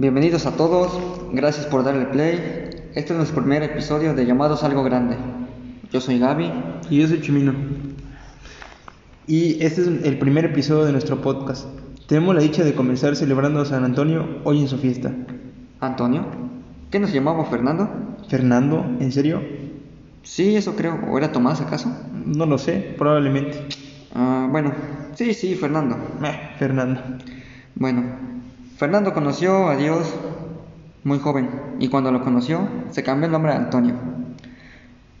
[0.00, 0.96] Bienvenidos a todos,
[1.32, 2.70] gracias por darle play.
[2.94, 5.16] Este es nuestro primer episodio de Llamados Algo Grande.
[5.90, 6.52] Yo soy Gaby.
[6.88, 7.52] Y yo soy Chimino.
[9.26, 11.66] Y este es el primer episodio de nuestro podcast.
[12.06, 15.12] Tenemos la dicha de comenzar celebrando a San Antonio hoy en su fiesta.
[15.80, 16.26] ¿Antonio?
[16.92, 17.90] ¿Qué nos llamaba Fernando?
[18.28, 18.86] ¿Fernando?
[19.00, 19.42] ¿En serio?
[20.22, 20.96] Sí, eso creo.
[21.10, 21.92] ¿O era Tomás acaso?
[22.24, 23.66] No lo sé, probablemente.
[24.14, 24.72] Ah, bueno,
[25.14, 25.96] sí, sí, Fernando.
[26.22, 27.00] Eh, Fernando.
[27.74, 28.37] Bueno,
[28.78, 30.14] Fernando conoció a Dios
[31.02, 31.50] muy joven
[31.80, 33.96] y cuando lo conoció se cambió el nombre a Antonio.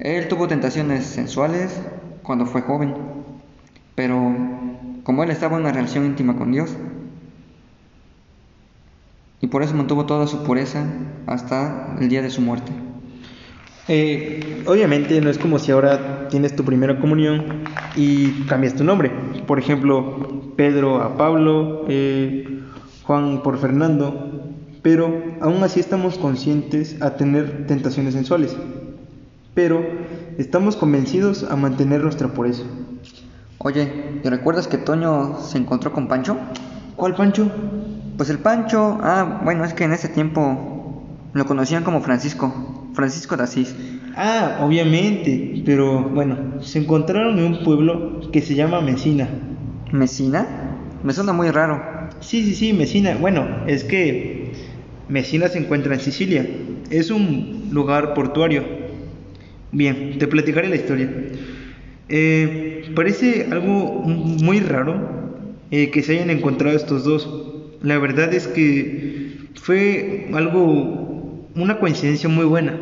[0.00, 1.80] Él tuvo tentaciones sensuales
[2.24, 2.96] cuando fue joven,
[3.94, 4.34] pero
[5.04, 6.76] como él estaba en una relación íntima con Dios,
[9.40, 10.84] y por eso mantuvo toda su pureza
[11.26, 12.72] hasta el día de su muerte.
[13.86, 17.62] Eh, obviamente no es como si ahora tienes tu primera comunión
[17.94, 19.12] y cambias tu nombre.
[19.46, 22.53] Por ejemplo, Pedro a Pablo, eh,
[23.06, 24.30] Juan por Fernando,
[24.82, 25.10] pero
[25.40, 28.56] aún así estamos conscientes a tener tentaciones sensuales.
[29.54, 29.82] Pero
[30.38, 32.64] estamos convencidos a mantener nuestra pureza.
[33.58, 36.36] Oye, ¿y recuerdas que Toño se encontró con Pancho?
[36.96, 37.50] ¿Cuál Pancho?
[38.16, 41.02] Pues el Pancho, ah, bueno, es que en ese tiempo
[41.32, 42.52] lo conocían como Francisco,
[42.94, 43.74] Francisco de Asís.
[44.16, 49.28] Ah, obviamente, pero bueno, se encontraron en un pueblo que se llama Mesina.
[49.92, 50.46] ¿Mesina?
[51.02, 51.93] Me suena muy raro.
[52.20, 53.16] Sí, sí, sí, Mesina.
[53.20, 54.52] Bueno, es que
[55.08, 56.46] Mesina se encuentra en Sicilia.
[56.90, 58.64] Es un lugar portuario.
[59.72, 61.10] Bien, te platicaré la historia.
[62.08, 64.94] Eh, parece algo muy raro
[65.70, 67.28] eh, que se hayan encontrado estos dos.
[67.82, 72.78] La verdad es que fue algo, una coincidencia muy buena.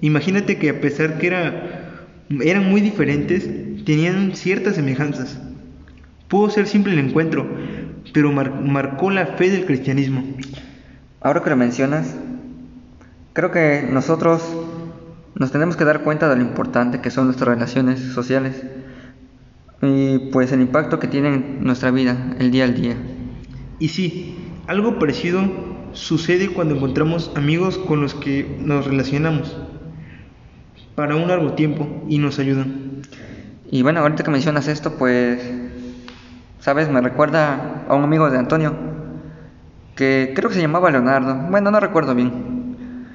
[0.00, 2.06] Imagínate que a pesar que era,
[2.42, 3.48] eran muy diferentes,
[3.84, 5.40] tenían ciertas semejanzas.
[6.28, 7.46] Pudo ser simple el encuentro,
[8.12, 10.24] pero marcó la fe del cristianismo.
[11.20, 12.16] Ahora que lo mencionas,
[13.32, 14.42] creo que nosotros
[15.34, 18.62] nos tenemos que dar cuenta de lo importante que son nuestras relaciones sociales
[19.82, 22.96] y pues el impacto que tienen en nuestra vida, el día al día.
[23.78, 25.42] Y sí, algo parecido
[25.92, 29.56] sucede cuando encontramos amigos con los que nos relacionamos
[30.94, 33.02] para un largo tiempo y nos ayudan.
[33.70, 35.40] Y bueno, ahorita que mencionas esto, pues,
[36.66, 38.74] sabes, me recuerda a un amigo de Antonio,
[39.94, 43.06] que creo que se llamaba Leonardo, bueno, no recuerdo bien,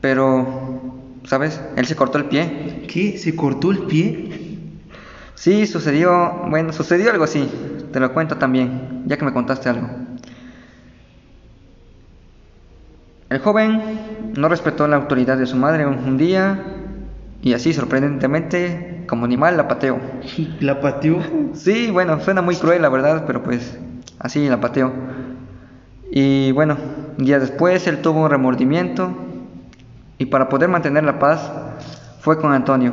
[0.00, 1.60] pero, ¿sabes?
[1.74, 2.86] Él se cortó el pie.
[2.86, 3.18] ¿Qué?
[3.18, 4.68] ¿Se cortó el pie?
[5.34, 7.50] Sí, sucedió, bueno, sucedió algo así,
[7.92, 9.88] te lo cuento también, ya que me contaste algo.
[13.30, 16.56] El joven no respetó la autoridad de su madre un día
[17.42, 19.98] y así sorprendentemente como animal la pateó.
[20.60, 21.18] ¿La pateó?
[21.54, 23.78] Sí, bueno, suena muy cruel la verdad, pero pues
[24.18, 24.92] así la pateó.
[26.10, 26.76] Y bueno,
[27.18, 29.14] días después él tuvo un remordimiento
[30.18, 31.50] y para poder mantener la paz
[32.20, 32.92] fue con Antonio.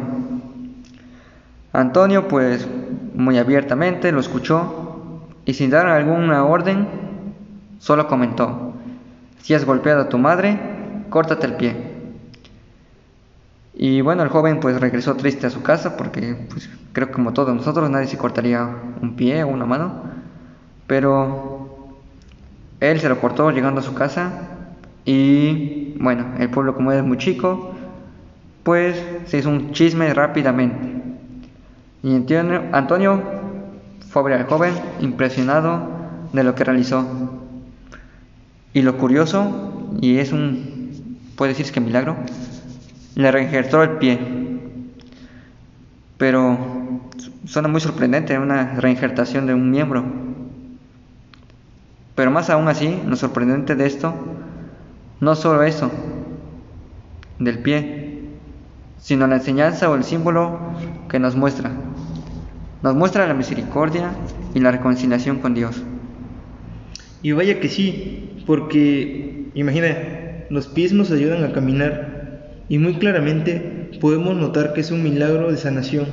[1.74, 2.68] Antonio pues
[3.14, 6.88] muy abiertamente lo escuchó y sin dar alguna orden
[7.80, 8.74] solo comentó,
[9.42, 10.60] si has golpeado a tu madre,
[11.10, 11.89] córtate el pie.
[13.82, 17.32] Y bueno, el joven pues regresó triste a su casa porque pues, creo que como
[17.32, 18.70] todos nosotros nadie se cortaría
[19.02, 20.04] un pie o una mano.
[20.86, 21.96] Pero
[22.82, 24.50] él se lo cortó llegando a su casa
[25.06, 27.74] y bueno, el pueblo como es muy chico,
[28.64, 31.02] pues se hizo un chisme rápidamente.
[32.04, 33.24] Y Antonio, Antonio
[34.10, 35.88] fue a ver al joven impresionado
[36.34, 37.06] de lo que realizó.
[38.74, 42.18] Y lo curioso, y es un, puede decirse que milagro,
[43.20, 44.18] le reinjertó el pie.
[46.18, 46.58] Pero
[47.46, 50.06] suena muy sorprendente una reinjertación de un miembro.
[52.16, 54.14] Pero más aún así, lo sorprendente de esto,
[55.20, 55.92] no solo eso,
[57.40, 58.22] del pie,
[59.00, 60.58] sino la enseñanza o el símbolo
[61.10, 61.72] que nos muestra.
[62.84, 64.12] Nos muestra la misericordia
[64.54, 65.84] y la reconciliación con Dios.
[67.22, 69.98] Y vaya que sí, porque imagina,
[70.50, 72.09] los pies nos ayudan a caminar
[72.70, 76.06] y muy claramente podemos notar que es un milagro de sanación.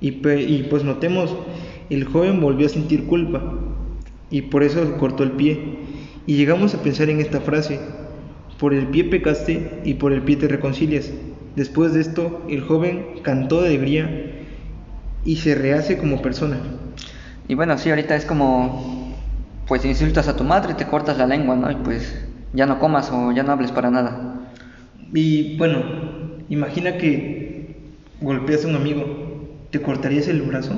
[0.00, 1.36] Y, y pues notemos,
[1.90, 3.54] el joven volvió a sentir culpa
[4.30, 5.78] y por eso cortó el pie.
[6.26, 7.80] Y llegamos a pensar en esta frase,
[8.58, 11.12] por el pie pecaste y por el pie te reconcilias.
[11.54, 14.32] Después de esto, el joven cantó de alegría
[15.24, 16.58] y se rehace como persona.
[17.46, 19.14] Y bueno, sí, ahorita es como
[19.66, 21.70] pues insultas a tu madre, te cortas la lengua, ¿no?
[21.70, 24.27] Y pues ya no comas o ya no hables para nada.
[25.12, 25.82] Y bueno,
[26.48, 27.76] imagina que
[28.20, 29.04] golpeas a un amigo,
[29.70, 30.74] ¿te cortarías el brazo?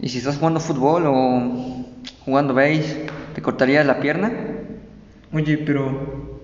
[0.00, 1.84] Y si estás jugando fútbol o
[2.24, 4.32] jugando base, ¿te cortarías la pierna?
[5.32, 6.40] Oye, pero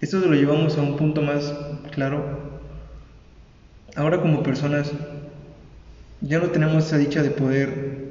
[0.00, 1.52] esto lo llevamos a un punto más
[1.90, 2.60] claro.
[3.96, 4.92] Ahora como personas
[6.20, 8.10] ya no tenemos esa dicha de poder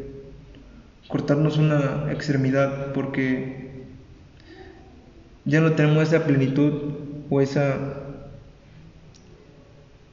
[1.08, 3.84] cortarnos una extremidad porque
[5.46, 6.94] ya no tenemos esa plenitud
[7.30, 8.09] o esa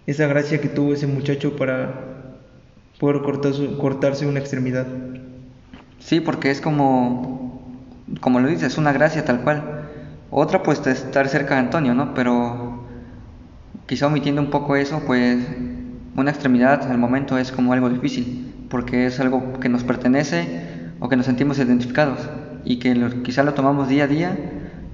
[0.06, 2.36] esa gracia que tuvo ese muchacho para
[2.98, 3.22] poder
[3.78, 4.86] cortarse una extremidad.
[5.98, 7.60] Sí, porque es como,
[8.20, 9.88] como lo dices, una gracia tal cual.
[10.30, 12.14] Otra pues estar cerca de Antonio, ¿no?
[12.14, 12.84] Pero
[13.86, 15.38] quizá omitiendo un poco eso, pues
[16.16, 21.08] una extremidad al momento es como algo difícil, porque es algo que nos pertenece o
[21.08, 22.20] que nos sentimos identificados
[22.64, 24.36] y que quizá lo tomamos día a día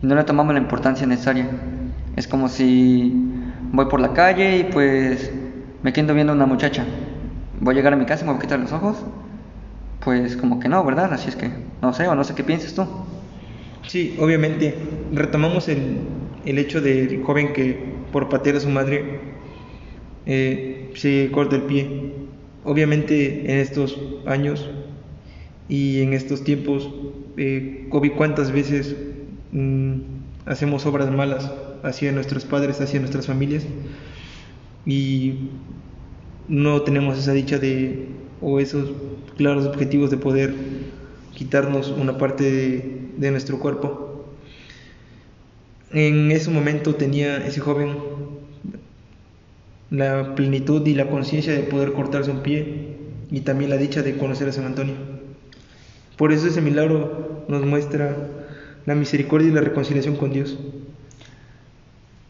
[0.03, 1.47] y no le tomamos la importancia necesaria.
[2.17, 3.42] Es como si
[3.73, 5.33] voy por la calle y pues
[5.83, 6.85] me quedo viendo a una muchacha.
[7.61, 8.99] Voy a llegar a mi casa y me voy a quitar los ojos.
[10.05, 11.13] Pues como que no, ¿verdad?
[11.13, 12.87] Así es que no sé o no sé qué piensas tú.
[13.87, 14.77] Sí, obviamente.
[15.13, 16.01] Retomamos el,
[16.45, 19.21] el hecho del joven que por patear a su madre
[20.27, 22.13] eh, se corta el pie.
[22.65, 24.71] Obviamente en estos años
[25.69, 26.91] y en estos tiempos,
[27.37, 28.95] eh, ¿cuántas veces
[29.53, 29.95] mm,
[30.47, 31.51] hacemos obras malas
[31.83, 33.65] hacia nuestros padres, hacia nuestras familias?
[34.87, 35.51] Y
[36.49, 38.09] no tenemos esa dicha de,
[38.41, 38.93] o esos
[39.37, 40.55] claros objetivos de poder
[41.35, 44.27] quitarnos una parte de, de nuestro cuerpo.
[45.93, 47.97] En ese momento tenía ese joven
[49.91, 52.97] la plenitud y la conciencia de poder cortarse un pie
[53.31, 54.95] y también la dicha de conocer a San Antonio.
[56.17, 58.17] Por eso ese milagro nos muestra
[58.87, 60.59] la misericordia y la reconciliación con Dios.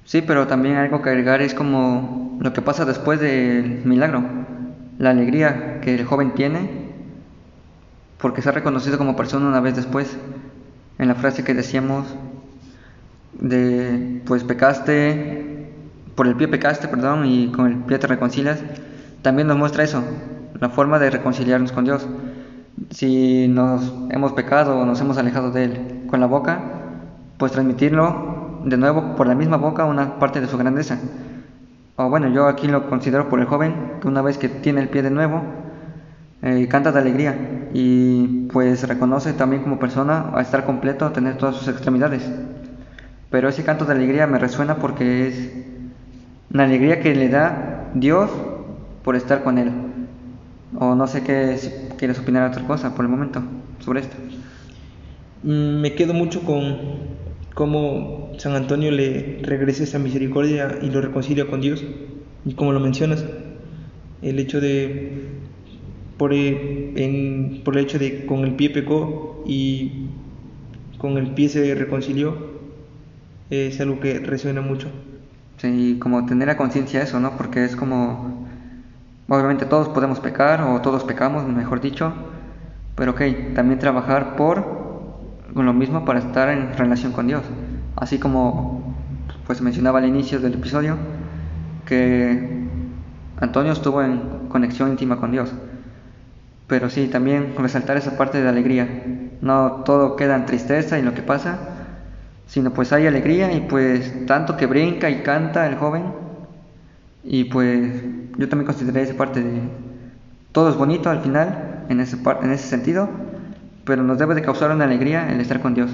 [0.05, 4.23] Sí, pero también algo que agregar es como lo que pasa después del milagro,
[4.99, 6.93] la alegría que el joven tiene
[8.19, 10.17] porque se ha reconocido como persona una vez después.
[10.99, 12.07] En la frase que decíamos
[13.33, 15.53] de pues pecaste
[16.15, 18.61] por el pie pecaste, perdón, y con el pie te reconcilias,
[19.23, 20.03] también nos muestra eso,
[20.61, 22.07] la forma de reconciliarnos con Dios.
[22.91, 26.61] Si nos hemos pecado o nos hemos alejado de Él con la boca,
[27.39, 28.32] pues transmitirlo
[28.65, 30.99] de nuevo por la misma boca una parte de su grandeza.
[31.97, 34.89] O bueno, yo aquí lo considero por el joven, que una vez que tiene el
[34.89, 35.43] pie de nuevo,
[36.43, 41.37] eh, canta de alegría y pues reconoce también como persona a estar completo, a tener
[41.37, 42.29] todas sus extremidades.
[43.31, 45.53] Pero ese canto de alegría me resuena porque es
[46.51, 48.31] la alegría que le da Dios
[49.05, 49.71] por estar con Él.
[50.79, 51.57] O no sé qué
[51.99, 53.43] quieres opinar otra cosa por el momento
[53.81, 54.17] sobre esto.
[55.43, 56.77] Mm, me quedo mucho con
[57.55, 61.85] cómo San Antonio le regresa esa misericordia y lo reconcilia con Dios.
[62.45, 63.25] Y como lo mencionas,
[64.23, 65.29] el hecho de,
[66.17, 70.07] por el, por el hecho de con el pie pecó y
[70.99, 72.37] con el pie se reconcilió,
[73.51, 74.89] es algo que resuena mucho.
[75.59, 77.37] Sí, como tener a conciencia eso, ¿no?
[77.37, 78.47] Porque es como,
[79.29, 82.13] obviamente todos podemos pecar o todos pecamos, mejor dicho,
[82.97, 83.21] pero ok,
[83.55, 84.82] también trabajar por
[85.55, 87.43] lo mismo para estar en relación con Dios.
[87.97, 88.95] Así como
[89.47, 90.97] pues mencionaba al inicio del episodio
[91.85, 92.69] que
[93.41, 95.53] Antonio estuvo en conexión íntima con Dios.
[96.69, 98.89] Pero sí, también resaltar esa parte de alegría.
[99.41, 101.59] No todo queda en tristeza y lo que pasa,
[102.47, 106.05] sino pues hay alegría y pues tanto que brinca y canta el joven
[107.25, 108.03] y pues
[108.39, 109.63] yo también consideré esa parte de
[110.53, 113.09] todo es bonito al final en ese, en ese sentido,
[113.85, 115.91] pero nos debe de causar una alegría el estar con Dios.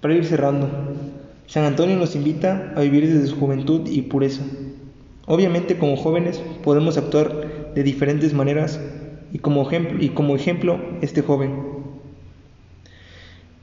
[0.00, 0.68] Para ir cerrando,
[1.46, 4.42] San Antonio nos invita a vivir desde su juventud y pureza.
[5.26, 8.80] Obviamente como jóvenes podemos actuar de diferentes maneras
[9.32, 11.70] y como ejemplo, y como ejemplo este joven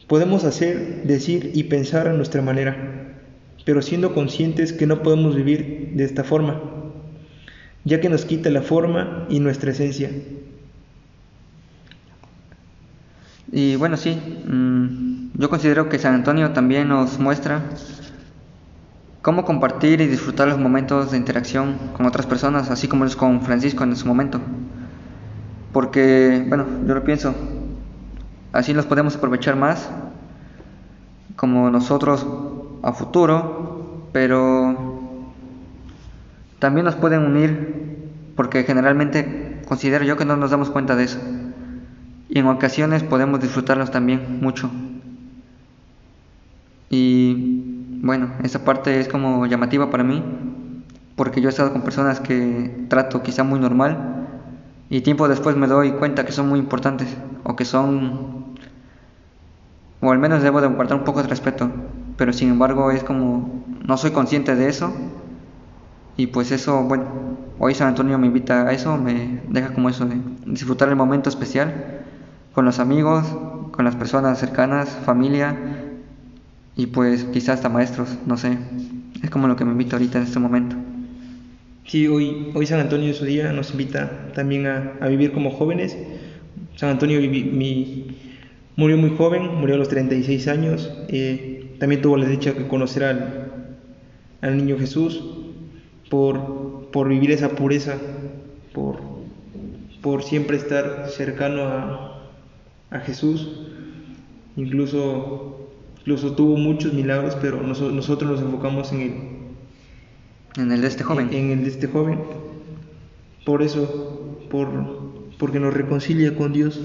[0.07, 3.17] Podemos hacer, decir y pensar a nuestra manera,
[3.65, 6.61] pero siendo conscientes que no podemos vivir de esta forma,
[7.83, 10.09] ya que nos quita la forma y nuestra esencia.
[13.51, 14.15] Y bueno, sí,
[14.47, 17.61] mm, yo considero que San Antonio también nos muestra
[19.21, 23.41] cómo compartir y disfrutar los momentos de interacción con otras personas, así como es con
[23.41, 24.39] Francisco en su momento.
[25.71, 27.33] Porque, bueno, yo lo pienso,
[28.57, 29.89] Así los podemos aprovechar más
[31.35, 32.25] como nosotros
[32.81, 35.29] a futuro, pero
[36.57, 41.19] también nos pueden unir porque generalmente considero yo que no nos damos cuenta de eso.
[42.29, 44.69] Y en ocasiones podemos disfrutarlos también mucho.
[46.89, 50.23] Y bueno, esa parte es como llamativa para mí,
[51.15, 54.27] porque yo he estado con personas que trato quizá muy normal
[54.89, 58.55] y tiempo después me doy cuenta que son muy importantes o que son
[59.99, 61.69] o al menos debo de guardar un poco de respeto,
[62.17, 64.93] pero sin embargo es como no soy consciente de eso
[66.15, 67.05] y pues eso, bueno,
[67.59, 71.29] hoy San Antonio me invita a eso, me deja como eso de disfrutar el momento
[71.29, 71.96] especial
[72.57, 73.23] con los amigos,
[73.69, 75.55] con las personas cercanas, familia
[76.75, 78.57] y pues quizás hasta maestros, no sé,
[79.21, 80.75] es como lo que me invita ahorita en este momento.
[81.85, 85.95] Sí, hoy, hoy San Antonio su día nos invita también a, a vivir como jóvenes.
[86.75, 87.19] San Antonio
[88.75, 90.91] murió muy joven, murió a los 36 años.
[91.09, 93.77] Eh, también tuvo la dicha de conocer al,
[94.41, 95.23] al niño Jesús
[96.09, 97.97] por, por vivir esa pureza,
[98.73, 98.99] por,
[100.01, 102.16] por siempre estar cercano a,
[102.91, 103.49] a Jesús.
[104.55, 109.13] Incluso, incluso tuvo muchos milagros, pero nosotros nos enfocamos en el,
[110.63, 111.29] en el de este joven.
[111.31, 112.19] En, el de este joven.
[113.45, 114.67] Por eso, por,
[115.37, 116.79] porque nos reconcilia con Dios.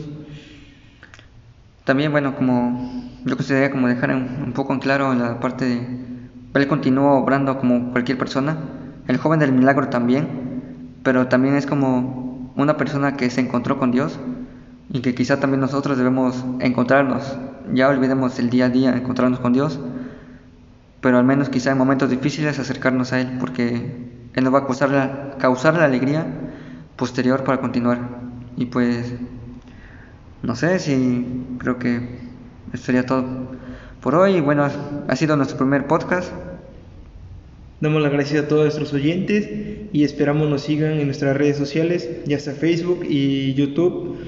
[1.85, 6.12] También, bueno, como yo consideraría como dejar un, poco en claro la parte de...
[6.54, 8.59] Él continuó obrando como cualquier persona.
[9.09, 10.52] El joven del milagro también.
[11.02, 14.21] Pero también es como una persona que se encontró con Dios
[14.93, 17.37] y que quizá también nosotros debemos encontrarnos.
[17.73, 19.81] Ya olvidemos el día a día, encontrarnos con Dios
[21.03, 23.75] pero al menos quizá en momentos difíciles acercarnos a Él, porque
[24.35, 26.25] Él nos va a causar la, alegría
[26.97, 27.99] posterior para continuar.
[28.57, 29.13] Y pues,
[30.45, 31.27] no sé si
[31.59, 32.19] creo que
[32.73, 33.25] esto sería todo
[34.01, 34.41] por hoy.
[34.41, 34.65] Bueno,
[35.09, 36.33] ha sido nuestro primer podcast.
[37.81, 39.51] Damos las gracias a todos nuestros oyentes
[39.93, 44.19] y esperamos nos sigan en nuestras redes sociales, ya sea Facebook y YouTube.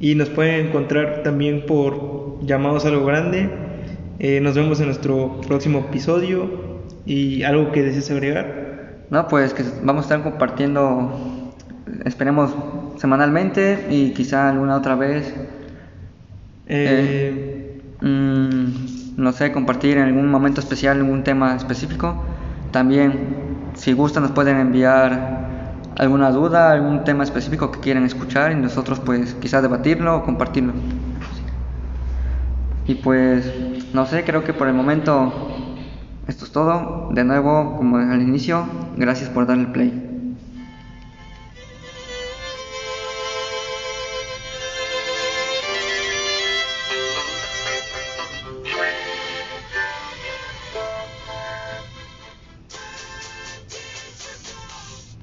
[0.00, 3.50] Y nos pueden encontrar también por llamados a lo grande
[4.22, 9.06] eh, nos vemos en nuestro próximo episodio y algo que desees agregar.
[9.08, 11.54] No, pues que vamos a estar compartiendo,
[12.04, 12.54] esperemos
[12.98, 15.34] semanalmente y quizá alguna otra vez.
[16.66, 22.22] Eh, eh, mm, no sé, compartir en algún momento especial algún tema específico.
[22.72, 25.48] También, si gustan, nos pueden enviar
[25.98, 30.72] alguna duda, algún tema específico que quieran escuchar y nosotros pues quizás debatirlo o compartirlo.
[32.86, 33.52] Y pues,
[33.92, 35.32] no sé, creo que por el momento
[36.26, 37.10] esto es todo.
[37.12, 38.66] De nuevo, como al inicio,
[38.96, 39.99] gracias por darle play.